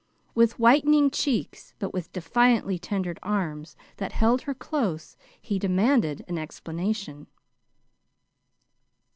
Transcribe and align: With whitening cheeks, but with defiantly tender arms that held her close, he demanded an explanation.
With 0.33 0.57
whitening 0.57 1.11
cheeks, 1.11 1.75
but 1.77 1.93
with 1.93 2.11
defiantly 2.11 2.79
tender 2.79 3.13
arms 3.21 3.75
that 3.97 4.13
held 4.13 4.41
her 4.41 4.55
close, 4.55 5.15
he 5.39 5.59
demanded 5.59 6.25
an 6.27 6.39
explanation. 6.39 7.27